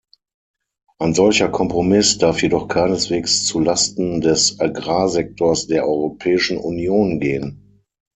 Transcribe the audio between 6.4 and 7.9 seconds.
Union gehen.